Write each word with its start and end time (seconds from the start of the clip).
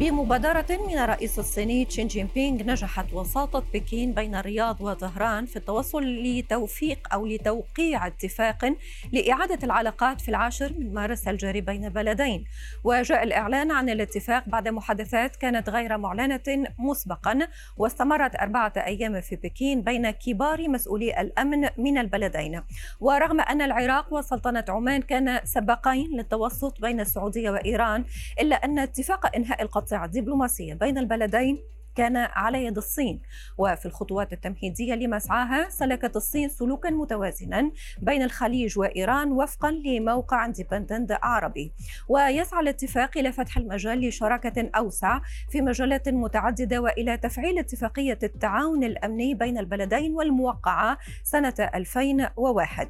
بمبادرة 0.00 0.66
من 0.70 0.98
الرئيس 0.98 1.38
الصيني 1.38 1.84
تشين 1.84 2.06
جين 2.06 2.28
بينغ 2.34 2.62
نجحت 2.62 3.12
وساطة 3.12 3.64
بكين 3.74 4.12
بين 4.12 4.34
الرياض 4.34 4.80
وطهران 4.80 5.46
في 5.46 5.56
التوصل 5.56 6.02
لتوفيق 6.02 7.08
أو 7.12 7.26
لتوقيع 7.26 8.06
اتفاق 8.06 8.74
لإعادة 9.12 9.58
العلاقات 9.62 10.20
في 10.20 10.28
العاشر 10.28 10.72
من 10.78 10.94
مارس 10.94 11.28
الجاري 11.28 11.60
بين 11.60 11.84
البلدين 11.84 12.44
وجاء 12.84 13.22
الإعلان 13.22 13.70
عن 13.70 13.90
الاتفاق 13.90 14.48
بعد 14.48 14.68
محادثات 14.68 15.36
كانت 15.36 15.68
غير 15.68 15.98
معلنة 15.98 16.68
مسبقا 16.78 17.48
واستمرت 17.76 18.36
أربعة 18.36 18.72
أيام 18.76 19.20
في 19.20 19.36
بكين 19.36 19.82
بين 19.82 20.10
كبار 20.10 20.68
مسؤولي 20.68 21.20
الأمن 21.20 21.68
من 21.78 21.98
البلدين. 21.98 22.62
ورغم 23.00 23.40
أن 23.40 23.62
العراق 23.62 24.14
وسلطنة 24.14 24.64
عمان 24.68 25.02
كان 25.02 25.40
سباقين 25.44 26.16
للتوسط 26.16 26.80
بين 26.80 27.00
السعودية 27.00 27.50
وإيران 27.50 28.04
إلا 28.40 28.56
أن 28.64 28.78
اتفاق 28.78 29.36
إنهاء 29.36 29.62
القضاء 29.62 29.87
الدبلوماسية 29.92 30.74
بين 30.74 30.98
البلدين 30.98 31.58
كان 31.98 32.16
على 32.16 32.64
يد 32.64 32.76
الصين 32.76 33.22
وفي 33.58 33.86
الخطوات 33.86 34.32
التمهيدية 34.32 34.94
لمسعاها 34.94 35.68
سلكت 35.68 36.16
الصين 36.16 36.48
سلوكا 36.48 36.90
متوازنا 36.90 37.70
بين 38.02 38.22
الخليج 38.22 38.78
وإيران 38.78 39.32
وفقا 39.32 39.70
لموقع 39.70 40.44
اندبندنت 40.44 41.18
عربي. 41.22 41.72
ويسعى 42.08 42.60
الاتفاق 42.60 43.18
إلى 43.18 43.32
فتح 43.32 43.56
المجال 43.56 44.08
لشراكة 44.08 44.70
أوسع 44.76 45.20
في 45.50 45.60
مجالات 45.60 46.08
متعددة 46.08 46.78
وإلى 46.80 47.16
تفعيل 47.16 47.58
اتفاقية 47.58 48.18
التعاون 48.22 48.84
الأمني 48.84 49.34
بين 49.34 49.58
البلدين 49.58 50.14
والموقعة 50.14 50.98
سنة 51.24 51.54
2001 51.74 52.88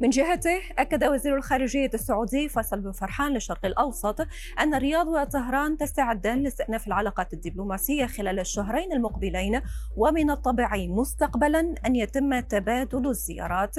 من 0.00 0.10
جهته 0.10 0.60
أكد 0.78 1.04
وزير 1.04 1.36
الخارجية 1.36 1.90
السعودي 1.94 2.48
فيصل 2.48 2.80
بن 2.80 2.92
فرحان 2.92 3.32
للشرق 3.32 3.66
الأوسط 3.66 4.26
أن 4.60 4.74
الرياض 4.74 5.06
وطهران 5.06 5.76
تستعدان 5.76 6.42
لاستئناف 6.42 6.86
العلاقات 6.86 7.32
الدبلوماسية 7.32 8.06
خلال 8.06 8.38
الشهرين 8.44 8.92
المقبلين 8.92 9.62
ومن 9.96 10.30
الطبيعي 10.30 10.88
مستقبلا 10.88 11.74
أن 11.86 11.96
يتم 11.96 12.40
تبادل 12.40 13.08
الزيارات 13.08 13.76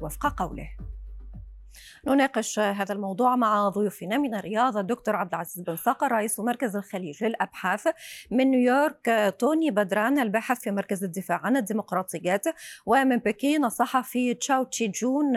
وفق 0.00 0.42
قوله. 0.42 0.68
نناقش 2.06 2.58
هذا 2.58 2.94
الموضوع 2.94 3.36
مع 3.36 3.68
ضيوفنا 3.68 4.18
من 4.18 4.34
الرياض 4.34 4.76
الدكتور 4.76 5.16
عبد 5.16 5.34
العزيز 5.34 5.62
بن 5.62 5.76
صقر 5.76 6.12
رئيس 6.12 6.40
مركز 6.40 6.76
الخليج 6.76 7.24
للأبحاث 7.24 7.88
من 8.30 8.50
نيويورك 8.50 9.34
توني 9.38 9.70
بدران 9.70 10.18
الباحث 10.18 10.60
في 10.60 10.70
مركز 10.70 11.04
الدفاع 11.04 11.40
عن 11.44 11.56
الديمقراطيات 11.56 12.44
ومن 12.86 13.16
بكين 13.16 13.64
الصحفي 13.64 14.34
تشاو 14.34 14.64
تشي 14.64 14.88
جون 14.88 15.36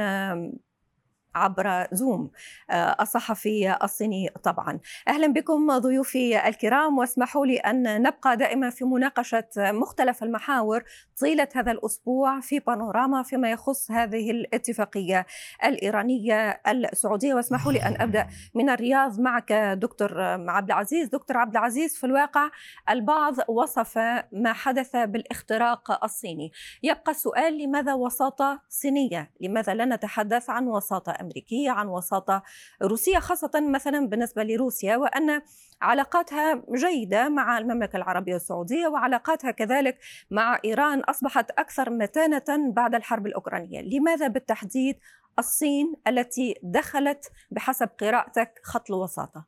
عبر 1.37 1.87
زوم 1.91 2.31
آه، 2.69 2.95
الصحفي 3.01 3.77
الصيني 3.83 4.29
طبعا. 4.43 4.79
أهلا 5.07 5.27
بكم 5.27 5.77
ضيوفي 5.77 6.47
الكرام 6.47 6.97
واسمحوا 6.97 7.45
لي 7.45 7.57
أن 7.57 8.01
نبقى 8.01 8.37
دائما 8.37 8.69
في 8.69 8.85
مناقشة 8.85 9.47
مختلف 9.57 10.23
المحاور 10.23 10.83
طيلة 11.19 11.47
هذا 11.55 11.71
الأسبوع 11.71 12.39
في 12.39 12.59
بانوراما 12.59 13.23
فيما 13.23 13.51
يخص 13.51 13.91
هذه 13.91 14.31
الاتفاقية 14.31 15.25
الإيرانية 15.63 16.61
السعودية. 16.67 17.33
واسمحوا 17.33 17.71
لي 17.71 17.79
أن 17.79 18.01
أبدأ 18.01 18.27
من 18.55 18.69
الرياض 18.69 19.19
معك 19.19 19.53
دكتور 19.53 20.21
عبد 20.49 20.71
العزيز. 20.71 21.07
دكتور 21.09 21.37
عبد 21.37 21.57
العزيز 21.57 21.97
في 21.97 22.03
الواقع 22.05 22.49
البعض 22.89 23.35
وصف 23.47 23.97
ما 24.31 24.53
حدث 24.53 24.95
بالاختراق 24.95 26.03
الصيني. 26.03 26.51
يبقى 26.83 27.11
السؤال 27.11 27.57
لماذا 27.57 27.93
وساطة 27.93 28.61
صينية؟ 28.69 29.31
لماذا 29.41 29.73
لا 29.73 29.85
نتحدث 29.85 30.49
عن 30.49 30.67
وساطة 30.67 31.11
أمريكية 31.27 31.71
عن 31.71 31.87
وساطة 31.87 32.43
روسية 32.81 33.19
خاصة 33.19 33.51
مثلا 33.73 34.07
بالنسبة 34.07 34.43
لروسيا 34.43 34.97
وأن 34.97 35.41
علاقاتها 35.81 36.63
جيدة 36.75 37.29
مع 37.29 37.57
المملكة 37.57 37.97
العربية 37.97 38.35
السعودية 38.35 38.87
وعلاقاتها 38.87 39.51
كذلك 39.51 39.97
مع 40.31 40.59
إيران 40.65 40.99
أصبحت 40.99 41.51
أكثر 41.51 41.89
متانة 41.89 42.71
بعد 42.73 42.95
الحرب 42.95 43.27
الأوكرانية. 43.27 43.81
لماذا 43.81 44.27
بالتحديد 44.27 44.95
الصين 45.39 45.93
التي 46.07 46.55
دخلت 46.63 47.31
بحسب 47.51 47.89
قراءتك 47.99 48.59
خط 48.63 48.91
الوساطة؟ 48.91 49.45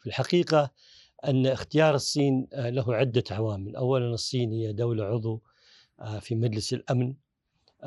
في 0.00 0.06
الحقيقة 0.06 0.70
أن 1.24 1.46
اختيار 1.46 1.94
الصين 1.94 2.48
له 2.52 2.94
عدة 2.94 3.24
عوامل. 3.30 3.76
أولا 3.76 4.06
الصين 4.06 4.52
هي 4.52 4.72
دولة 4.72 5.04
عضو 5.04 5.42
في 6.20 6.34
مجلس 6.34 6.72
الأمن 6.72 7.08
آه، 7.08 7.27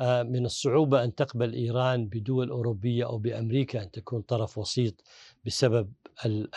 من 0.00 0.44
الصعوبة 0.44 1.04
أن 1.04 1.14
تقبل 1.14 1.52
إيران 1.52 2.06
بدول 2.06 2.50
أوروبية 2.50 3.06
أو 3.06 3.18
بأمريكا 3.18 3.82
أن 3.82 3.90
تكون 3.90 4.20
طرف 4.22 4.58
وسيط 4.58 4.94
بسبب 5.46 5.92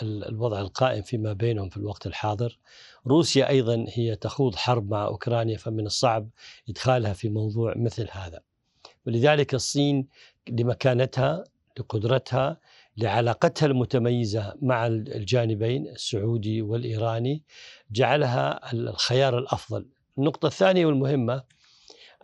الوضع 0.01 0.61
القائم 0.61 1.01
فيما 1.01 1.33
بينهم 1.33 1.69
في 1.69 1.77
الوقت 1.77 2.07
الحاضر. 2.07 2.59
روسيا 3.07 3.49
أيضا 3.49 3.85
هي 3.89 4.15
تخوض 4.15 4.55
حرب 4.55 4.91
مع 4.91 5.05
أوكرانيا 5.05 5.57
فمن 5.57 5.85
الصعب 5.85 6.29
إدخالها 6.69 7.13
في 7.13 7.29
موضوع 7.29 7.73
مثل 7.77 8.07
هذا. 8.11 8.41
ولذلك 9.07 9.53
الصين 9.53 10.07
لمكانتها 10.49 11.43
لقدرتها 11.79 12.59
لعلاقتها 12.97 13.65
المتميزة 13.65 14.53
مع 14.61 14.87
الجانبين 14.87 15.87
السعودي 15.87 16.61
والإيراني 16.61 17.43
جعلها 17.91 18.73
الخيار 18.73 19.37
الأفضل. 19.37 19.85
النقطة 20.17 20.47
الثانية 20.47 20.85
والمهمة 20.85 21.43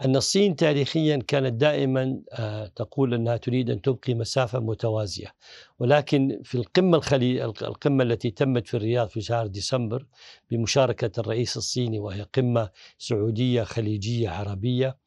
أن 0.06 0.16
الصين 0.16 0.56
تاريخيا 0.56 1.20
كانت 1.28 1.54
دائما 1.54 2.22
آه، 2.34 2.66
تقول 2.66 3.14
أنها 3.14 3.38
تريد 3.38 3.70
أن 3.70 3.82
تبقي 3.82 4.14
مسافة 4.14 4.60
متوازية. 4.60 5.34
ولكن 5.80 6.42
في 6.44 6.56
القمة 6.56 6.98
الخلي 6.98 7.46
القمة 7.46 8.04
التي 8.04 8.32
تمت 8.32 8.68
في 8.68 8.78
الرياض 8.78 9.10
في 9.10 9.22
شهر 9.22 9.48
ديسمبر 9.48 10.06
بمشاركة 10.52 11.20
الرئيس 11.20 11.58
الصيني 11.58 12.00
وهي 12.00 12.22
قمة 12.36 12.70
سعودية 12.98 13.64
خليجية 13.64 14.30
عربية 14.30 14.98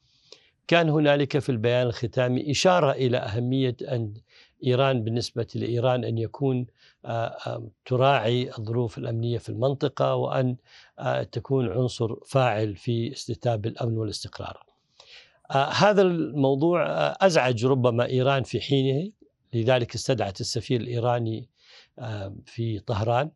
كان 0.68 0.88
هنالك 0.88 1.38
في 1.38 1.48
البيان 1.48 1.86
الختامي 1.86 2.50
إشارة 2.50 2.92
إلى 2.92 3.18
أهمية 3.18 3.76
أن 3.82 4.14
إيران 4.66 5.04
بالنسبة 5.04 5.46
لإيران 5.54 6.04
أن 6.04 6.18
يكون 6.18 6.66
آه، 7.04 7.70
تراعي 7.86 8.50
الظروف 8.58 8.98
الأمنية 8.98 9.38
في 9.38 9.48
المنطقة 9.48 10.14
وأن 10.14 10.56
آه، 10.98 11.22
تكون 11.22 11.68
عنصر 11.68 12.16
فاعل 12.26 12.76
في 12.76 13.12
استتاب 13.12 13.66
الأمن 13.66 13.98
والاستقرار. 13.98 14.66
آه 14.68 14.73
هذا 15.50 16.02
الموضوع 16.02 16.86
آه 16.86 17.16
أزعج 17.20 17.66
ربما 17.66 18.06
إيران 18.06 18.42
في 18.42 18.60
حينه 18.60 19.10
لذلك 19.54 19.94
استدعت 19.94 20.40
السفير 20.40 20.80
الإيراني 20.80 21.48
آه 21.98 22.36
في 22.46 22.78
طهران 22.78 23.30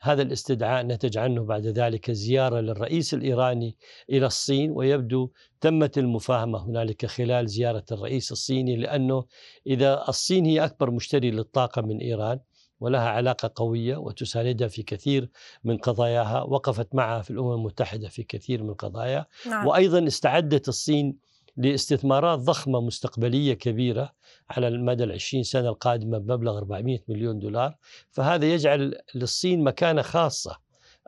هذا 0.00 0.22
الاستدعاء 0.22 0.86
نتج 0.86 1.18
عنه 1.18 1.44
بعد 1.44 1.66
ذلك 1.66 2.10
زيارة 2.10 2.60
للرئيس 2.60 3.14
الإيراني 3.14 3.76
إلى 4.10 4.26
الصين 4.26 4.70
ويبدو 4.70 5.30
تمت 5.60 5.98
المفاهمة 5.98 6.66
هنالك 6.66 7.06
خلال 7.06 7.48
زيارة 7.48 7.84
الرئيس 7.92 8.32
الصيني 8.32 8.76
لأنه 8.76 9.24
إذا 9.66 10.04
الصين 10.08 10.46
هي 10.46 10.64
أكبر 10.64 10.90
مشتري 10.90 11.30
للطاقة 11.30 11.82
من 11.82 11.98
إيران 11.98 12.40
ولها 12.80 13.08
علاقة 13.08 13.52
قوية 13.54 13.96
وتساندها 13.96 14.68
في 14.68 14.82
كثير 14.82 15.30
من 15.64 15.76
قضاياها 15.76 16.42
وقفت 16.42 16.94
معها 16.94 17.22
في 17.22 17.30
الأمم 17.30 17.52
المتحدة 17.52 18.08
في 18.08 18.22
كثير 18.22 18.62
من 18.62 18.70
القضايا 18.70 19.26
نعم. 19.46 19.66
وأيضا 19.66 20.06
استعدت 20.06 20.68
الصين 20.68 21.16
لاستثمارات 21.58 22.38
ضخمة 22.38 22.80
مستقبلية 22.80 23.54
كبيرة 23.54 24.12
على 24.50 24.68
المدى 24.68 25.04
العشرين 25.04 25.42
سنة 25.42 25.68
القادمة 25.68 26.18
بمبلغ 26.18 26.58
400 26.58 26.98
مليون 27.08 27.38
دولار. 27.38 27.76
فهذا 28.10 28.46
يجعل 28.46 28.94
للصين 29.14 29.64
مكانة 29.64 30.02
خاصة 30.02 30.58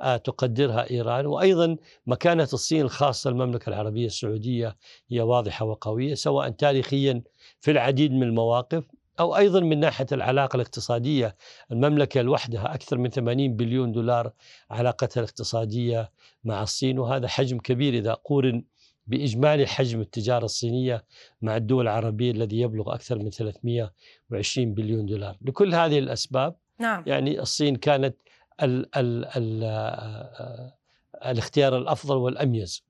آه، 0.01 0.17
تقدرها 0.17 0.91
إيران 0.91 1.27
وأيضا 1.27 1.77
مكانة 2.07 2.49
الصين 2.53 2.81
الخاصة 2.81 3.31
المملكة 3.31 3.69
العربية 3.69 4.07
السعودية 4.07 4.77
هي 5.09 5.21
واضحة 5.21 5.65
وقوية 5.65 6.15
سواء 6.15 6.51
تاريخيا 6.51 7.23
في 7.61 7.71
العديد 7.71 8.13
من 8.13 8.23
المواقف 8.23 8.85
أو 9.21 9.37
أيضا 9.37 9.61
من 9.61 9.81
ناحية 9.81 10.07
العلاقة 10.13 10.57
الاقتصادية. 10.57 11.37
المملكة 11.73 12.23
لوحدها 12.23 12.75
أكثر 12.75 12.99
من 12.99 13.11
80 13.11 13.57
بليون 13.57 13.93
دولار 13.93 14.33
علاقتها 14.71 15.21
الاقتصادية 15.21 16.13
مع 16.45 16.63
الصين 16.63 16.99
وهذا 16.99 17.29
حجم 17.29 17.59
كبير 17.59 17.95
إذا 17.95 18.15
قورن 18.15 18.65
بإجمالي 19.11 19.67
حجم 19.67 20.01
التجارة 20.01 20.45
الصينية 20.45 21.05
مع 21.43 21.57
الدول 21.57 21.85
العربية 21.85 22.31
الذي 22.31 22.61
يبلغ 22.61 22.95
أكثر 22.95 23.19
من 23.19 23.31
320 23.31 24.75
بليون 24.75 25.07
دولار 25.07 25.37
لكل 25.43 25.75
هذه 25.75 25.99
الأسباب 25.99 26.57
نعم. 26.79 27.05
يعني 27.07 27.41
الصين 27.41 27.77
كانت 27.77 28.17
ال 28.63 28.97
ال 28.97 29.25
ال 29.37 29.65
الاختيار 31.25 31.79
الأفضل 31.79 32.17
والأميز 32.17 32.85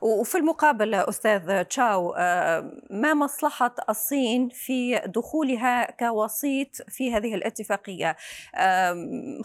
وفي 0.00 0.38
المقابل 0.38 0.94
أستاذ 0.94 1.62
تشاو 1.62 2.14
آه، 2.18 2.72
ما 2.90 3.14
مصلحة 3.14 3.74
الصين 3.88 4.48
في 4.48 4.98
دخولها 4.98 5.90
كوسيط 5.90 6.82
في 6.88 7.14
هذه 7.14 7.34
الاتفاقية؟ 7.34 8.16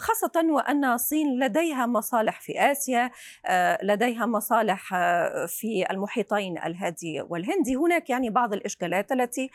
خاصة 0.00 0.44
وأن 0.50 0.84
الصين 0.84 1.40
لديها 1.40 1.86
مصالح 1.86 2.40
في 2.40 2.72
آسيا 2.72 3.10
آه، 3.46 3.78
لديها 3.82 4.26
مصالح 4.26 4.94
آه، 4.94 5.46
في 5.46 5.86
المحيطين 5.90 6.58
الهادي 6.58 7.20
والهندي. 7.20 7.76
هناك 7.76 8.10
يعني 8.10 8.30
بعض 8.30 8.52
الإشكالات 8.52 9.12
التي 9.12 9.50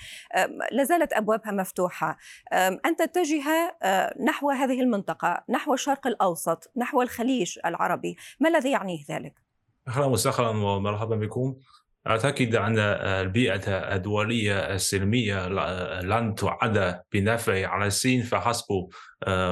لازالت 0.71 1.13
أبوابها 1.13 1.51
مفتوحة. 1.51 2.18
أن 2.54 2.95
تتجه 2.95 3.75
نحو 4.19 4.50
هذه 4.50 4.81
المنطقة 4.81 5.44
نحو 5.50 5.74
الشرق 5.74 6.07
الأوسط 6.07 6.71
نحو 6.77 7.01
الخليج 7.01 7.59
العربي 7.65 8.18
ما 8.39 8.50
الذي 8.50 8.71
يعنيه 8.71 9.00
ذلك؟ 9.09 9.50
أهلا 9.88 10.06
وسهلا 10.06 10.50
ومرحبا 10.50 11.16
بكم. 11.16 11.56
أعتقد 12.07 12.56
أن 12.56 12.80
البيئة 12.80 13.95
الدولية 13.95 14.74
السلمية 14.74 15.48
لن 16.01 16.36
تعد 16.36 17.01
بنفع 17.13 17.68
على 17.68 17.88
الصين 17.88 18.22
فحسب 18.24 18.88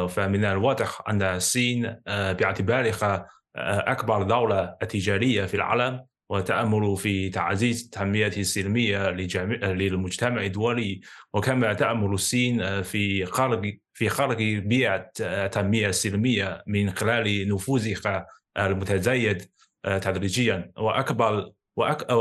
فمن 0.10 0.46
الواضح 0.46 1.02
أن 1.10 1.22
الصين 1.22 1.96
باعتبارها 2.08 3.28
أكبر 3.56 4.24
دولة 4.24 4.66
تجارية 4.90 5.46
في 5.46 5.54
العالم 5.54 6.06
وتأمل 6.30 6.98
في 6.98 7.30
تعزيز 7.30 7.84
التنمية 7.84 8.28
السلمية 8.28 9.10
للمجتمع 9.10 10.42
الدولي 10.46 11.02
وكما 11.34 11.74
تأمل 11.74 12.14
الصين 12.14 12.82
في 12.82 13.26
خلق 13.26 13.62
في 13.94 14.10
خلق 14.10 14.38
بيئة 14.38 15.12
التنمية 15.20 15.88
السلمية 15.88 16.64
من 16.68 16.92
خلال 16.92 17.50
نفوذها 17.50 18.26
المتزايد. 18.58 19.42
آه، 19.42 19.59
تدريجيا. 19.84 20.72
واكبر 20.78 21.52
وأك... 21.80 22.12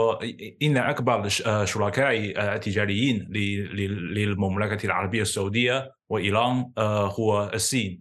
إن 0.63 0.77
أكبر 0.77 1.29
آه، 1.47 1.65
شركاء 1.65 2.33
آه، 2.37 2.57
للمملكة 3.29 4.87
العربية 4.87 5.23
السعودية 5.23 5.93
وإيران 6.09 6.73
هو 7.19 7.51
الصين. 7.55 8.01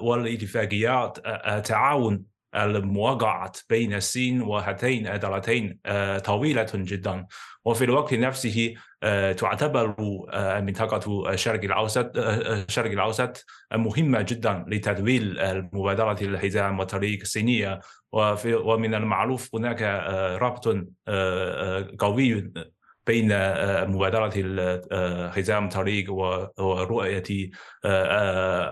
والاتفاقيات 0.00 1.18
التعاون 1.26 2.22
الموقعة 2.54 3.52
بين 3.68 3.94
الصين 3.94 4.42
وهاتين 4.42 5.06
الدولتين 5.06 5.78
طويلة 6.24 6.66
جدا. 6.74 7.26
وفي 7.64 7.84
الوقت 7.84 8.14
نفسه 8.14 8.74
تعتبر 9.38 9.94
منطقة 10.60 11.30
الشرق 11.30 11.64
الأوسط 11.64 12.10
الشرق 12.16 12.90
الأوسط 12.90 13.44
مهمة 13.72 14.22
جدا 14.22 14.64
لتدويل 14.68 15.38
مبادرة 15.72 16.18
الحزام 16.22 16.78
والطريق 16.78 17.20
الصينية. 17.20 17.80
وفي 18.14 18.54
ومن 18.54 18.94
المعروف 18.94 19.54
هناك 19.54 19.82
آه، 19.82 20.36
ربط 20.36 20.66
آه، 20.68 20.84
آه، 21.08 21.88
قوي 21.98 22.52
بين 23.06 23.28
مبادرة 23.88 24.32
حزام 25.30 25.68
طريق 25.68 26.12
ورؤية 26.58 27.50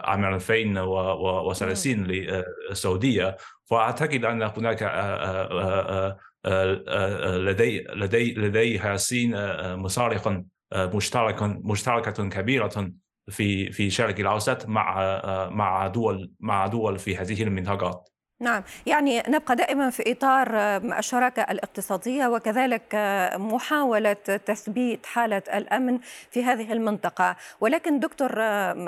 عام 0.04 0.24
2030 0.24 2.04
للسعودية 2.04 3.36
فأعتقد 3.64 4.24
أن 4.24 4.42
هناك 4.42 4.82
لدي 6.44 7.80
لدي 7.80 8.34
لديها 8.34 8.94
الصين 8.94 9.32
مصالح 9.76 10.42
مشتركة 10.74 11.46
مشتركة 11.46 12.28
كبيرة 12.28 12.92
في 13.30 13.72
في 13.72 13.86
الشرق 13.86 14.20
الأوسط 14.20 14.66
مع 14.66 15.48
مع 15.50 15.86
دول 15.86 16.32
مع 16.40 16.66
دول 16.66 16.98
في 16.98 17.16
هذه 17.16 17.42
المنطقة. 17.42 18.11
نعم. 18.42 18.62
يعني 18.86 19.22
نبقى 19.28 19.56
دائما 19.56 19.90
في 19.90 20.12
إطار 20.12 20.56
الشراكة 20.98 21.42
الاقتصادية 21.42 22.26
وكذلك 22.26 22.94
محاولة 23.34 24.12
تثبيت 24.12 25.06
حالة 25.06 25.42
الأمن 25.54 25.98
في 26.30 26.44
هذه 26.44 26.72
المنطقة. 26.72 27.36
ولكن 27.60 28.00
دكتور 28.00 28.42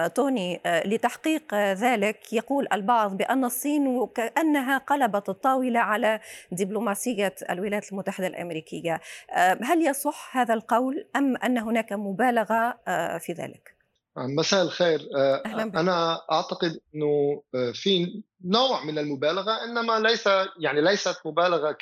توني 0.09 0.61
لتحقيق 0.67 1.55
ذلك 1.55 2.33
يقول 2.33 2.69
البعض 2.73 3.17
بأن 3.17 3.45
الصين 3.45 3.87
وكأنها 3.87 4.79
قلبت 4.79 5.29
الطاولة 5.29 5.81
على 5.81 6.21
دبلوماسية 6.53 7.35
الولايات 7.51 7.93
المتحدة 7.93 8.27
الأمريكية. 8.27 9.01
هل 9.63 9.87
يصح 9.87 10.37
هذا 10.37 10.55
القول 10.55 11.07
أم 11.17 11.37
أن 11.37 11.59
هناك 11.59 11.93
مبالغة 11.93 12.77
في 13.19 13.33
ذلك؟ 13.33 13.74
مساء 14.17 14.63
الخير. 14.63 15.09
آه، 15.17 15.43
أنا 15.57 16.21
أعتقد 16.33 16.81
إنه 16.95 17.43
آه، 17.55 17.71
في 17.71 18.23
نوع 18.45 18.85
من 18.85 18.99
المبالغة 18.99 19.65
إنما 19.65 20.01
ليس 20.01 20.27
يعني 20.59 20.81
ليست 20.81 21.17
مبالغة 21.25 21.77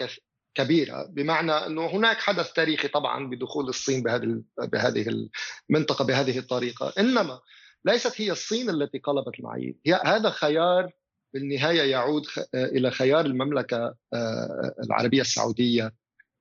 كبيرة. 0.55 1.07
بمعنى 1.11 1.53
إنه 1.53 1.87
هناك 1.87 2.17
حدث 2.17 2.53
تاريخي 2.53 2.89
طبعا 2.89 3.31
بدخول 3.31 3.69
الصين 3.69 4.03
بهذه 4.03 4.43
بهذه 4.59 5.29
المنطقة 5.71 6.05
بهذه 6.05 6.39
الطريقة. 6.39 6.93
إنما 6.99 7.41
ليست 7.85 8.21
هي 8.21 8.33
الصين 8.33 8.71
التي 8.71 8.99
قلبت 8.99 9.39
المعايير 9.39 9.75
هي 9.87 10.01
هذا 10.05 10.31
خيار 10.31 10.91
بالنهاية 11.35 11.83
يعود 11.83 12.27
آه، 12.55 12.65
إلى 12.65 12.91
خيار 12.91 13.27
المملكة 13.27 13.95
العربية 14.85 15.21
السعودية 15.21 15.95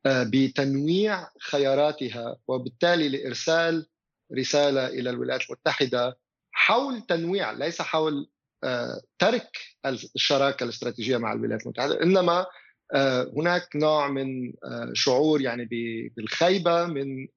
بتنويع 0.08 1.28
خياراتها 1.42 2.38
وبالتالي 2.48 3.10
لإرسال 3.10 3.88
رسالة 4.38 4.88
إلى 4.88 5.10
الولايات 5.10 5.42
المتحدة 5.46 6.18
حول 6.52 7.02
تنويع 7.02 7.52
ليس 7.52 7.82
حول 7.82 8.30
آه، 8.64 9.02
ترك 9.20 9.58
الشراكة 9.86 10.64
الاستراتيجية 10.64 11.18
مع 11.18 11.34
الولايات 11.34 11.64
المتحدة 11.64 12.04
إنما 12.04 12.46
آه، 12.94 13.32
هناك 13.38 13.76
نوع 13.76 14.08
من 14.08 14.54
آه، 14.64 14.92
شعور 14.94 15.42
يعني 15.42 15.66
بالخيبة 16.18 16.86
من 16.86 17.28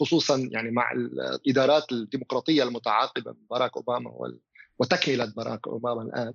خصوصا 0.00 0.48
يعني 0.52 0.70
مع 0.70 0.92
الإدارات 0.92 1.92
الديمقراطية 1.92 2.62
المتعاقبة 2.62 3.30
من 3.30 3.46
باراك 3.50 3.76
أوباما 3.76 4.30
وتكملة 4.78 5.24
باراك 5.24 5.68
أوباما 5.68 6.02
الآن 6.02 6.34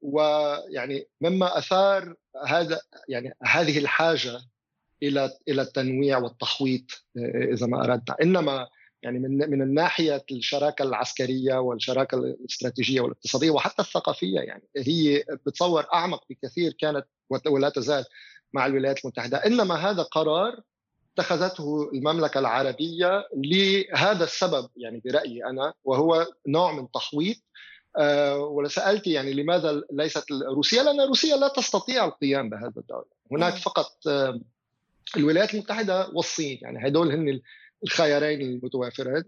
ويعني 0.00 1.06
مما 1.20 1.58
أثار 1.58 2.14
هذا 2.46 2.80
يعني 3.08 3.34
هذه 3.42 3.78
الحاجة 3.78 4.40
إلى 5.02 5.30
إلى 5.48 5.62
التنويع 5.62 6.18
والتحويط 6.18 7.06
إذا 7.52 7.66
ما 7.66 7.84
اردنا 7.84 8.16
إنما 8.22 8.66
يعني 9.02 9.18
من 9.18 9.50
من 9.50 9.62
الناحية 9.62 10.24
الشراكة 10.30 10.82
العسكرية 10.82 11.54
والشراكة 11.54 12.14
الاستراتيجية 12.18 13.00
والاقتصادية 13.00 13.50
وحتى 13.50 13.82
الثقافية 13.82 14.40
يعني 14.40 14.62
هي 14.76 15.24
بتصور 15.46 15.86
أعمق 15.94 16.24
بكثير 16.30 16.72
كانت 16.72 17.06
ولا 17.46 17.68
تزال 17.68 18.04
مع 18.52 18.66
الولايات 18.66 19.04
المتحدة. 19.04 19.36
إنما 19.46 19.74
هذا 19.74 20.02
قرار 20.02 20.60
اتخذته 21.14 21.90
المملكة 21.92 22.40
العربية 22.40 23.28
لهذا 23.36 24.24
السبب 24.24 24.68
يعني 24.76 25.02
برأيي 25.04 25.44
أنا 25.44 25.72
وهو 25.84 26.26
نوع 26.46 26.72
من 26.72 26.90
تحويط 26.90 27.36
أه 27.96 28.38
ولسألت 28.38 29.06
يعني 29.06 29.32
لماذا 29.32 29.82
ليست 29.92 30.24
روسيا؟ 30.32 30.82
لأن 30.82 31.00
روسيا 31.00 31.36
لا 31.36 31.48
تستطيع 31.48 32.04
القيام 32.04 32.50
بهذا 32.50 32.72
الدور. 32.76 33.04
هناك 33.32 33.54
فقط 33.54 34.06
أه 34.06 34.40
الولايات 35.16 35.54
المتحدة 35.54 36.08
والصين 36.12 36.58
يعني 36.62 36.88
هدول 36.88 37.12
هن 37.12 37.40
الخيارين 37.84 38.40
المتوافرين 38.40 39.24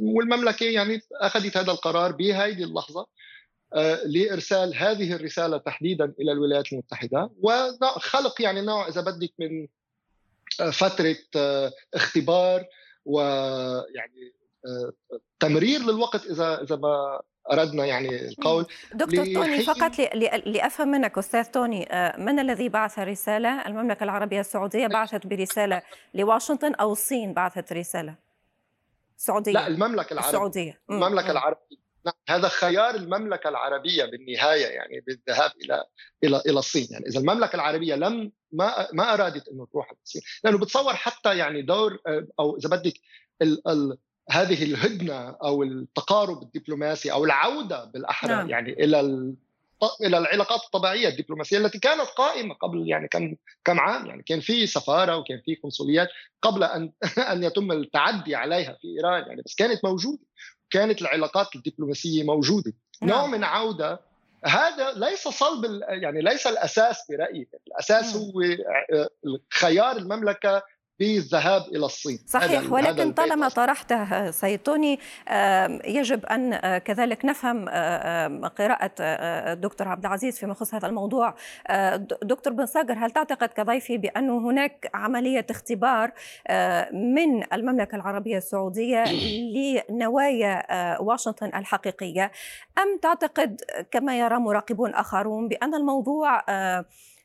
والمملكة 0.00 0.66
يعني 0.66 1.00
أخذت 1.12 1.56
هذا 1.56 1.72
القرار 1.72 2.12
بهذه 2.12 2.64
اللحظة 2.64 3.06
آه، 3.74 4.04
لإرسال 4.06 4.74
هذه 4.76 5.12
الرسالة 5.12 5.58
تحديدا 5.58 6.14
إلى 6.20 6.32
الولايات 6.32 6.72
المتحدة. 6.72 7.30
وخلق 7.42 8.42
يعني 8.42 8.60
نوع 8.60 8.88
إذا 8.88 9.00
بدك 9.00 9.32
من 9.38 9.66
آه، 10.60 10.70
فترة 10.70 11.16
آه، 11.36 11.72
اختبار 11.94 12.66
ويعني 13.04 14.34
تمرير 15.40 15.80
للوقت 15.80 16.26
إذا 16.26 16.62
إذا 16.62 16.76
ما 16.76 17.20
أردنا 17.52 17.86
يعني 17.86 18.28
القول 18.28 18.66
دكتور 18.94 19.24
توني 19.24 19.62
فقط 19.62 19.98
لأفهم 20.46 20.88
منك 20.88 21.18
أستاذ 21.18 21.44
توني 21.44 21.92
آه، 21.92 22.16
من 22.20 22.38
الذي 22.38 22.68
بعث 22.68 22.98
رسالة؟ 22.98 23.66
المملكة 23.66 24.04
العربية 24.04 24.40
السعودية 24.40 24.86
بعثت 24.86 25.26
برسالة 25.26 25.82
لواشنطن 26.14 26.74
أو 26.74 26.92
الصين 26.92 27.32
بعثت 27.32 27.72
رسالة؟ 27.72 28.14
السعوديه 29.18 29.52
لا 29.52 29.66
المملكة 29.66 30.12
العربية. 30.12 30.28
السعودية. 30.28 30.80
المملكة 30.90 31.30
العربية. 31.30 31.84
نعم 32.06 32.14
هذا 32.28 32.48
خيار 32.48 32.94
المملكة 32.94 33.48
العربية 33.48 34.04
بالنهاية 34.04 34.66
يعني 34.66 35.00
بالذهاب 35.06 35.50
إلى 35.64 35.84
إلى 36.24 36.42
إلى 36.46 36.58
الصين. 36.58 36.88
يعني 36.90 37.06
إذا 37.06 37.20
المملكة 37.20 37.56
العربية 37.56 37.94
لم 37.94 38.32
ما 38.52 38.88
ما 38.92 39.14
أرادت 39.14 39.48
انه 39.48 39.66
تروح 39.66 39.92
الصين. 40.02 40.22
لأنه 40.44 40.58
بتصور 40.58 40.94
حتى 40.94 41.36
يعني 41.36 41.62
دور 41.62 41.98
آه، 42.06 42.26
أو 42.40 42.56
إذا 42.56 42.68
بدك 42.68 42.94
هذه 44.30 44.62
الهدنه 44.62 45.36
أو 45.42 45.62
التقارب 45.62 46.42
الدبلوماسي 46.42 47.12
أو 47.12 47.24
العودة 47.24 47.84
بالاحرى 47.84 48.34
نعم. 48.34 48.50
يعني 48.50 48.72
إلى 48.72 49.00
إلى 50.00 50.18
العلاقات 50.18 50.60
الطبيعية 50.64 51.08
الدبلوماسية 51.08 51.58
التي 51.58 51.78
كانت 51.78 52.08
قائمة 52.16 52.54
قبل 52.54 52.88
يعني 52.88 53.08
كم 53.08 53.34
كم 53.64 53.80
عام 53.80 54.06
يعني 54.06 54.22
كان 54.22 54.40
في 54.40 54.66
سفارة 54.66 55.16
وكان 55.16 55.40
في 55.44 55.54
قنصليات 55.54 56.08
قبل 56.42 56.64
أن 56.64 56.92
أن 57.32 57.44
يتم 57.44 57.72
التعدي 57.72 58.34
عليها 58.34 58.78
في 58.80 58.88
إيران 58.88 59.28
يعني 59.28 59.42
بس 59.42 59.54
كانت 59.54 59.84
موجودة 59.84 60.22
كانت 60.70 61.02
العلاقات 61.02 61.56
الدبلوماسية 61.56 62.24
موجودة 62.24 62.72
نعم. 63.02 63.10
نوع 63.10 63.26
من 63.26 63.44
عودة 63.44 64.00
هذا 64.46 64.92
ليس 64.92 65.28
صلب 65.28 65.82
يعني 65.88 66.22
ليس 66.22 66.46
الأساس 66.46 67.06
برأيي 67.10 67.48
الأساس 67.66 68.16
هو 68.16 68.42
خيار 69.50 69.96
المملكة 69.96 70.62
بالذهاب 70.98 71.62
إلى 71.62 71.86
الصين. 71.86 72.18
صحيح 72.26 72.72
ولكن 72.72 73.12
طالما 73.12 73.48
طرحته 73.48 74.30
سيد 74.30 74.58
توني 74.58 74.98
يجب 75.84 76.26
أن 76.26 76.52
آه، 76.52 76.78
كذلك 76.78 77.24
نفهم 77.24 77.66
آه، 77.68 78.52
قراءة 78.58 78.90
الدكتور 79.00 79.88
عبد 79.88 80.06
العزيز 80.06 80.38
فيما 80.38 80.52
يخص 80.52 80.74
هذا 80.74 80.86
الموضوع. 80.86 81.34
دكتور 82.22 82.52
بن 82.52 82.66
صاقر 82.66 82.92
هل 82.92 83.10
تعتقد 83.10 83.48
كضيفي 83.48 83.98
بانه 83.98 84.38
هناك 84.38 84.90
عملية 84.94 85.46
اختبار 85.50 86.12
من 86.92 87.52
المملكة 87.52 87.96
العربية 87.96 88.36
السعودية 88.36 89.04
لنوايا 89.90 90.66
واشنطن 91.00 91.46
الحقيقية؟ 91.46 92.32
أم 92.78 92.98
تعتقد 93.02 93.60
كما 93.90 94.18
يرى 94.18 94.38
مراقبون 94.38 94.94
آخرون 94.94 95.48
بأن 95.48 95.74
الموضوع 95.74 96.42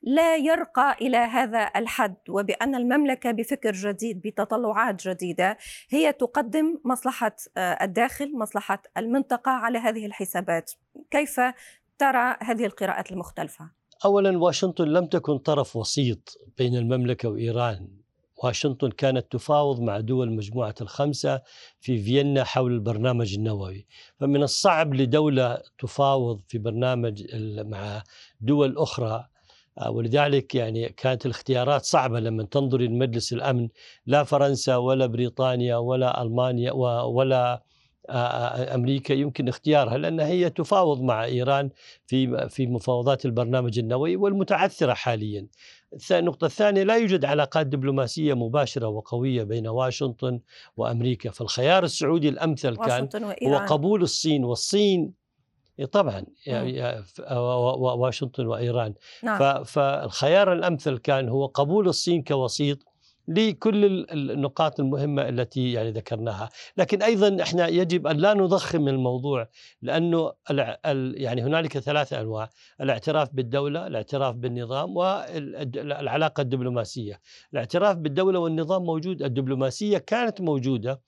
لا 0.01 0.35
يرقى 0.35 0.97
إلى 1.01 1.17
هذا 1.17 1.71
الحد 1.75 2.15
وبأن 2.29 2.75
المملكة 2.75 3.31
بفكر 3.31 3.71
جديد 3.71 4.21
بتطلعات 4.21 5.07
جديدة 5.07 5.57
هي 5.89 6.13
تقدم 6.13 6.79
مصلحة 6.85 7.35
آه، 7.57 7.83
الداخل 7.83 8.37
مصلحة 8.37 8.81
المنطقة 8.97 9.51
على 9.51 9.77
هذه 9.77 10.05
الحسابات. 10.05 10.71
كيف 11.11 11.39
ترى 11.97 12.37
هذه 12.41 12.65
القراءات 12.65 13.11
المختلفة؟ 13.11 13.71
اولا 14.05 14.37
واشنطن 14.37 14.85
لم 14.85 15.05
تكن 15.05 15.37
طرف 15.37 15.75
وسيط 15.75 16.37
بين 16.57 16.75
المملكة 16.75 17.29
وإيران. 17.29 17.87
واشنطن 18.43 18.91
كانت 18.91 19.31
تفاوض 19.31 19.81
مع 19.81 19.99
دول 19.99 20.31
مجموعة 20.31 20.75
الخمسة 20.81 21.41
في 21.79 22.03
فيينا 22.03 22.43
حول 22.43 22.71
البرنامج 22.71 23.33
النووي. 23.33 23.87
فمن 24.19 24.43
الصعب 24.43 24.93
لدولة 24.93 25.61
تفاوض 25.79 26.41
في 26.47 26.57
برنامج 26.57 27.23
مع 27.65 28.03
دول 28.41 28.77
أخرى 28.77 29.25
ولذلك 29.87 30.55
يعني 30.55 30.89
كانت 30.89 31.25
الاختيارات 31.25 31.85
صعبة 31.85 32.19
لما 32.19 32.43
تنظري 32.43 32.87
لمجلس 32.87 33.33
الأمن 33.33 33.69
لا 34.05 34.23
فرنسا 34.23 34.75
ولا 34.75 35.05
بريطانيا 35.05 35.77
ولا 35.77 36.21
ألمانيا 36.21 36.71
ولا 37.03 37.63
آه، 38.09 38.13
آه، 38.13 38.75
أمريكا 38.75 39.13
يمكن 39.13 39.47
اختيارها 39.47 39.97
لأن 39.97 40.19
هي 40.19 40.49
تفاوض 40.49 41.01
مع 41.01 41.25
إيران 41.25 41.69
في 42.07 42.49
في 42.49 42.67
مفاوضات 42.67 43.25
البرنامج 43.25 43.79
النووي 43.79 44.15
والمتعثرة 44.15 44.93
حاليا. 44.93 45.47
النقطة 46.11 46.45
الثانية 46.45 46.83
لا 46.83 46.97
يوجد 46.97 47.25
علاقات 47.25 47.67
دبلوماسية 47.67 48.33
مباشرة 48.33 48.87
وقوية 48.87 49.43
بين 49.43 49.67
واشنطن 49.67 50.39
وأمريكا 50.77 51.31
فالخيار 51.31 51.83
السعودي 51.83 52.29
الأمثل 52.29 52.75
كان 52.75 53.09
هو 53.47 53.57
قبول 53.57 54.01
الصين 54.01 54.43
والصين 54.43 55.18
طبعا 55.85 56.25
يعني 56.45 57.03
واشنطن 57.79 58.45
وإيران. 58.47 58.93
نعم. 59.23 59.63
فالخيار 59.63 60.53
الأمثل 60.53 60.97
كان 60.97 61.29
هو 61.29 61.45
قبول 61.45 61.87
الصين 61.87 62.23
كوسيط 62.23 62.77
لكل 63.27 64.05
النقاط 64.11 64.79
المهمة 64.79 65.29
التي 65.29 65.73
يعني 65.73 65.91
ذكرناها. 65.91 66.49
لكن 66.77 67.01
أيضا 67.01 67.43
إحنا 67.43 67.67
يجب 67.67 68.07
أن 68.07 68.17
لا 68.17 68.33
نضخم 68.33 68.87
الموضوع 68.87 69.49
لأنه 69.81 70.33
يعني 71.13 71.41
هنالك 71.41 71.77
ثلاثة 71.77 72.21
أنواع. 72.21 72.49
الاعتراف 72.81 73.29
بالدولة 73.33 73.87
الاعتراف 73.87 74.35
بالنظام 74.35 74.97
والعلاقة 74.97 76.41
الدبلوماسية. 76.41 77.19
الاعتراف 77.53 77.97
بالدولة 77.97 78.39
والنظام 78.39 78.83
موجود 78.83 79.21
الدبلوماسية 79.21 79.97
كانت 79.97 80.41
موجودة 80.41 81.01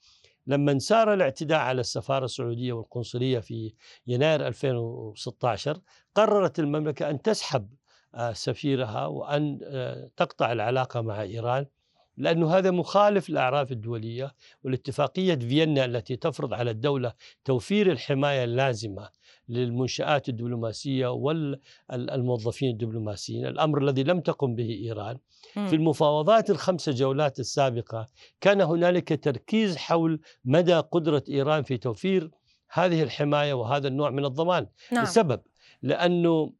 لما 0.46 0.78
سار 0.78 1.14
الاعتداء 1.14 1.58
على 1.58 1.80
السفارة 1.80 2.24
السعودية 2.24 2.72
والقنصلية 2.72 3.38
في 3.38 3.74
يناير 4.06 4.46
2016 4.46 5.80
قررت 6.14 6.58
المملكة 6.58 7.10
أن 7.10 7.22
تسحب 7.22 7.68
آه، 8.14 8.32
سفيرها 8.32 9.06
وأن 9.06 9.58
آه، 9.62 10.10
تقطع 10.16 10.52
العلاقة 10.52 11.00
مع 11.00 11.22
إيران 11.22 11.66
لأنه 12.16 12.58
هذا 12.58 12.70
مخالف 12.70 13.30
للأعراف 13.30 13.72
الدولية 13.72 14.34
والاتفاقية 14.64 15.34
فيينا 15.34 15.84
التي 15.84 16.16
تفرض 16.16 16.54
على 16.54 16.70
الدولة 16.70 17.12
توفير 17.44 17.92
الحماية 17.92 18.44
اللازمة 18.44 19.08
للمنشآت 19.48 20.28
الدبلوماسية 20.28 21.06
والموظفين 21.06 22.70
الدبلوماسيين. 22.70 23.46
الأمر 23.46 23.82
الذي 23.82 24.02
لم 24.02 24.20
تقم 24.20 24.54
به 24.54 24.80
إيران. 24.84 25.18
في 25.52 25.76
المفاوضات 25.76 26.50
الخمس 26.50 26.90
جولات 26.90 27.40
السابقة 27.40 28.06
كان 28.40 28.60
هنالك 28.60 29.24
تركيز 29.24 29.76
حول 29.76 30.20
مدى 30.44 30.74
قدرة 30.74 31.24
إيران 31.28 31.62
في 31.62 31.76
توفير 31.76 32.30
هذه 32.70 33.02
الحماية 33.02 33.54
وهذا 33.54 33.88
النوع 33.88 34.10
من 34.10 34.24
الضمان. 34.24 34.66
نعم. 34.92 35.04
لسبب 35.04 35.40
لأنه 35.82 36.52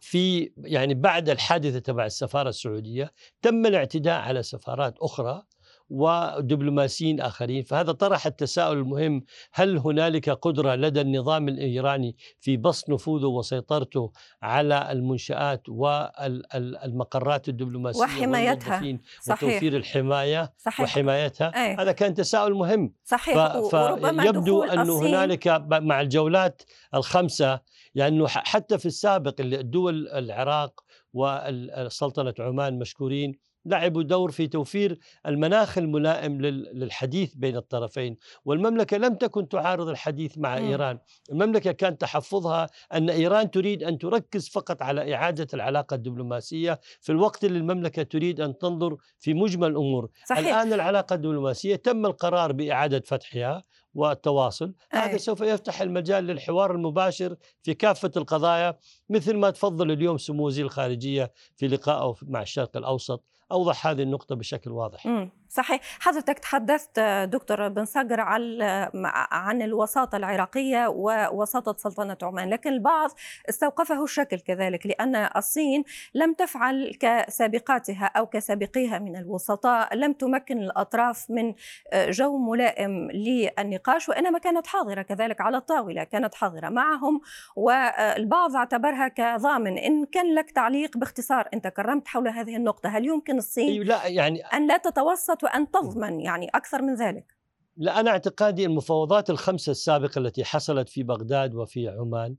في 0.00 0.52
يعني 0.56 0.94
بعد 0.94 1.28
الحادثة 1.28 1.78
تبع 1.78 2.06
السفارة 2.06 2.48
السعودية 2.48 3.12
تم 3.42 3.66
الاعتداء 3.66 4.20
على 4.20 4.42
سفارات 4.42 4.98
أخرى 4.98 5.42
ودبلوماسيين 5.90 7.20
آخرين 7.20 7.62
فهذا 7.62 7.92
طرح 7.92 8.26
التساؤل 8.26 8.78
المهم 8.78 9.24
هل 9.52 9.78
هنالك 9.78 10.30
قدرة 10.30 10.74
لدى 10.74 11.00
النظام 11.00 11.48
الإيراني 11.48 12.16
في 12.40 12.56
بسط 12.56 12.90
نفوذه 12.90 13.26
وسيطرته 13.26 14.12
على 14.42 14.92
المنشآت 14.92 15.68
والمقرات 15.68 17.48
الدبلوماسية 17.48 18.00
وحمايتها 18.00 18.98
صحيح. 19.22 19.42
وتوفير 19.42 19.76
الحماية 19.76 20.52
صحيح. 20.58 20.80
وحمايتها 20.80 21.46
أي. 21.48 21.74
هذا 21.74 21.92
كان 21.92 22.14
تساؤل 22.14 22.54
مهم 22.54 22.92
صحيح 23.04 23.58
ف... 23.58 23.76
فيبدو 23.76 24.62
أنه 24.62 24.98
هنالك 24.98 25.48
مع 25.70 26.00
الجولات 26.00 26.62
الخمسة 26.94 27.60
لأنه 27.94 28.26
يعني 28.34 28.46
حتى 28.46 28.78
في 28.78 28.86
السابق 28.86 29.34
الدول 29.40 30.08
العراق 30.08 30.84
وسلطنة 31.12 32.34
عمان 32.38 32.78
مشكورين 32.78 33.47
لعبوا 33.68 34.02
دور 34.02 34.30
في 34.30 34.46
توفير 34.46 34.98
المناخ 35.26 35.78
الملائم 35.78 36.40
للحديث 36.40 37.34
بين 37.34 37.56
الطرفين. 37.56 38.16
والمملكة 38.44 38.96
لم 38.96 39.14
تكن 39.14 39.48
تعارض 39.48 39.88
الحديث 39.88 40.38
مع 40.38 40.58
م. 40.58 40.64
إيران. 40.64 40.98
المملكة 41.32 41.72
كان 41.72 41.98
تحفظها 41.98 42.66
أن 42.94 43.10
إيران 43.10 43.50
تريد 43.50 43.82
أن 43.82 43.98
تركز 43.98 44.48
فقط 44.48 44.82
على 44.82 45.14
إعادة 45.14 45.46
العلاقة 45.54 45.94
الدبلوماسية. 45.94 46.80
في 47.00 47.12
الوقت 47.12 47.44
اللي 47.44 47.58
المملكة 47.58 48.02
تريد 48.02 48.40
أن 48.40 48.58
تنظر 48.58 48.96
في 49.18 49.34
مجمل 49.34 49.68
الأمور. 49.68 50.10
صحيح. 50.28 50.38
الآن 50.38 50.72
العلاقة 50.72 51.14
الدبلوماسية 51.14 51.76
تم 51.76 52.06
القرار 52.06 52.52
بإعادة 52.52 53.02
فتحها 53.06 53.64
والتواصل. 53.94 54.74
هذا 54.90 55.16
سوف 55.16 55.40
يفتح 55.40 55.80
المجال 55.82 56.24
للحوار 56.24 56.72
المباشر 56.72 57.36
في 57.62 57.74
كافة 57.74 58.10
القضايا 58.16 58.78
مثل 59.08 59.36
ما 59.36 59.50
تفضل 59.50 59.90
اليوم 59.90 60.18
سمو 60.18 60.46
وزير 60.46 60.64
الخارجية 60.64 61.32
في 61.56 61.68
لقائه 61.68 62.14
مع 62.22 62.42
الشرق 62.42 62.76
الأوسط. 62.76 63.24
أوضح 63.52 63.86
هذه 63.86 64.02
النقطة 64.02 64.34
بشكل 64.34 64.70
واضح. 64.70 65.06
صحيح. 65.50 65.80
حضرتك 66.00 66.38
تحدثت 66.38 67.00
دكتور 67.24 67.68
بن 67.68 67.84
صقر 67.84 68.20
عن 69.30 69.62
الوساطة 69.62 70.16
العراقية 70.16 70.86
ووساطة 70.88 71.76
سلطنة 71.78 72.16
عمان 72.22 72.50
لكن 72.50 72.72
البعض 72.72 73.10
استوقفه 73.48 74.04
الشكل 74.04 74.38
كذلك 74.38 74.86
لأن 74.86 75.16
الصين 75.36 75.84
لم 76.14 76.34
تفعل 76.34 76.94
كسابقاتها 77.00 78.04
أو 78.04 78.26
كسابقيها 78.26 78.98
من 78.98 79.16
الوسطاء 79.16 79.94
لم 79.94 80.12
تمكن 80.12 80.58
الأطراف 80.58 81.30
من 81.30 81.54
جو 81.94 82.38
ملائم 82.38 83.10
للنقاش 83.10 84.08
وإنما 84.08 84.38
كانت 84.38 84.66
حاضرة 84.66 85.02
كذلك 85.02 85.40
على 85.40 85.56
الطاولة 85.56 86.04
كانت 86.04 86.34
حاضرة 86.34 86.68
معهم 86.68 87.20
والبعض 87.56 88.56
اعتبرها 88.56 89.08
كضامن. 89.08 89.78
إن 89.78 90.04
كان 90.04 90.34
لك 90.34 90.50
تعليق 90.50 90.96
باختصار 90.96 91.48
أنت 91.54 91.66
كرمت 91.66 92.08
حول 92.08 92.28
هذه 92.28 92.56
النقطة 92.56 92.88
هل 92.88 93.06
يمكن 93.06 93.37
الصين 93.38 93.82
لا 93.82 94.06
يعني 94.06 94.40
أن 94.40 94.66
لا 94.66 94.76
تتوسط 94.76 95.44
وأن 95.44 95.70
تضمن 95.70 96.20
يعني 96.20 96.48
أكثر 96.54 96.82
من 96.82 96.94
ذلك. 96.94 97.38
لا 97.76 98.00
أنا 98.00 98.10
اعتقادي 98.10 98.64
المفاوضات 98.64 99.30
الخمسة 99.30 99.70
السابقة 99.70 100.18
التي 100.18 100.44
حصلت 100.44 100.88
في 100.88 101.02
بغداد 101.02 101.54
وفي 101.54 101.88
عمان 101.88 102.36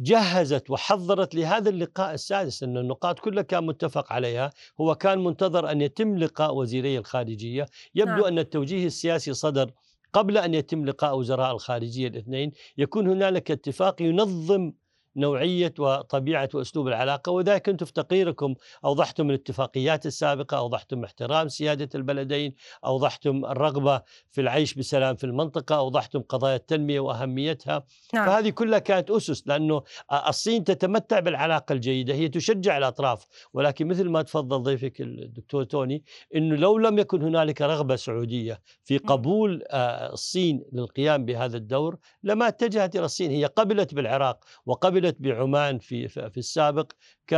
جهزت 0.00 0.70
وحضرت 0.70 1.34
لهذا 1.34 1.68
اللقاء 1.70 2.14
السادس 2.14 2.62
أن 2.62 2.76
النقاط 2.76 3.18
كلها 3.18 3.42
كان 3.42 3.66
متفق 3.66 4.12
عليها. 4.12 4.50
هو 4.80 4.94
كان 4.94 5.24
منتظر 5.24 5.70
أن 5.70 5.80
يتم 5.80 6.18
لقاء 6.18 6.54
وزيري 6.54 6.98
الخارجية. 6.98 7.66
يبدو 7.94 8.12
نعم. 8.12 8.24
أن 8.24 8.38
التوجيه 8.38 8.86
السياسي 8.86 9.34
صدر 9.34 9.70
قبل 10.12 10.38
أن 10.38 10.54
يتم 10.54 10.84
لقاء 10.84 11.18
وزراء 11.18 11.52
الخارجية 11.52 12.08
الاثنين. 12.08 12.52
يكون 12.78 13.08
هنالك 13.08 13.50
اتفاق 13.50 14.02
ينظم 14.02 14.72
نوعية 15.18 15.74
وطبيعة 15.78 16.48
وأسلوب 16.54 16.88
العلاقة 16.88 17.32
وذلك 17.32 17.66
كنت 17.66 17.84
في 17.84 17.92
تقريركم 17.92 18.54
أوضحتم 18.84 19.30
الاتفاقيات 19.30 20.06
السابقة 20.06 20.58
أوضحتم 20.58 21.04
احترام 21.04 21.48
سيادة 21.48 21.88
البلدين 21.94 22.54
أوضحتم 22.84 23.44
الرغبة 23.44 24.02
في 24.30 24.40
العيش 24.40 24.74
بسلام 24.74 25.16
في 25.16 25.24
المنطقة 25.24 25.76
أوضحتم 25.76 26.20
قضايا 26.20 26.56
التنمية 26.56 27.00
وأهميتها. 27.00 27.84
نعم. 28.14 28.26
فهذه 28.26 28.50
كلها 28.50 28.78
كانت 28.78 29.10
أسس 29.10 29.48
لأنه 29.48 29.82
الصين 30.28 30.64
تتمتع 30.64 31.20
بالعلاقة 31.20 31.72
الجيدة 31.72 32.14
هي 32.14 32.28
تشجع 32.28 32.78
الأطراف. 32.78 33.26
ولكن 33.52 33.86
مثل 33.88 34.08
ما 34.08 34.22
تفضل 34.22 34.62
ضيفك 34.62 35.00
الدكتور 35.00 35.64
توني 35.64 36.04
أنه 36.34 36.56
لو 36.56 36.78
لم 36.78 36.98
يكن 36.98 37.22
هنالك 37.22 37.62
رغبة 37.62 37.96
سعودية 37.96 38.60
في 38.84 38.98
قبول 38.98 39.62
الصين 39.72 40.64
للقيام 40.72 41.24
بهذا 41.24 41.56
الدور 41.56 41.98
لما 42.22 42.48
اتجهت 42.48 42.96
إلى 42.96 43.04
الصين 43.04 43.30
هي 43.30 43.44
قبلت 43.44 43.94
بالعراق 43.94 44.44
وقبلت 44.66 45.07
استغلت 45.08 45.16
بعمان 45.20 45.78
في 45.78 46.08
في 46.08 46.38
السابق 46.38 46.92
ك 47.26 47.34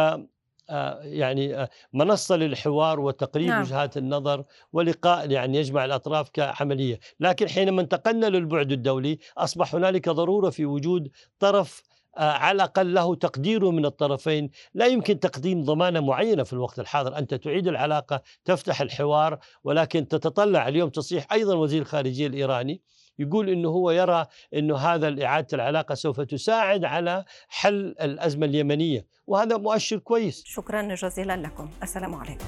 آه، 0.71 1.01
يعني 1.03 1.57
آه، 1.57 1.69
منصة 1.93 2.37
للحوار 2.37 3.01
وتقريب 3.01 3.49
نعم. 3.49 3.63
وجهات 3.63 3.97
النظر 3.97 4.45
ولقاء 4.73 5.31
يعني 5.31 5.59
يجمع 5.59 5.85
الأطراف 5.85 6.31
كعملية 6.31 7.01
لكن 7.21 7.49
حينما 7.49 7.83
انتقلنا 7.83 8.27
للبعد 8.27 8.73
الدولي 8.73 9.19
أصبح 9.39 9.75
هنالك 9.75 10.09
ضرورة 10.09 10.51
في 10.51 10.67
وجود 10.67 11.11
طرف 11.39 11.83
آه، 12.19 12.21
على 12.21 12.57
الأقل 12.57 12.95
له 12.95 13.15
تقديره 13.15 13.71
من 13.71 13.87
الطرفين. 13.87 14.51
لا 14.75 14.87
يمكن 14.87 15.21
تقديم 15.21 15.65
ضمانة 15.65 16.01
معينة 16.01 16.43
في 16.43 16.53
الوقت 16.53 16.79
الحاضر. 16.79 17.19
أنت 17.19 17.35
تعيد 17.35 17.69
العلاقة 17.69 18.23
تفتح 18.45 18.81
الحوار 18.81 19.39
ولكن 19.65 20.09
تتطلع 20.09 20.69
اليوم 20.69 20.91
تصريح 20.91 21.33
أيضا 21.33 21.55
وزير 21.55 21.83
الخارجية 21.83 22.27
الإيراني. 22.27 22.83
يقول 23.21 23.49
إنه 23.49 23.69
هو 23.69 23.91
يرى 23.91 24.27
إنه 24.55 24.77
هذا 24.77 25.25
إعادة 25.25 25.49
العلاقة 25.53 25.95
سوف 25.95 26.21
تساعد 26.21 26.85
على 26.85 27.25
حل 27.49 27.95
الأزمة 28.01 28.47
اليمنية 28.47 29.07
وهذا 29.27 29.57
مؤشر 29.57 29.99
كويس. 29.99 30.43
شكرا 30.47 30.95
جزيلا 30.95 31.37
لكم. 31.37 31.71
السلام 31.83 32.15
عليكم. 32.15 32.45